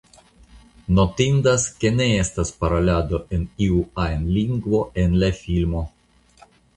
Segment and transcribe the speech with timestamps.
[0.99, 5.83] Notindas ke ne estas parolado en iu ajn lingvo en la filmo.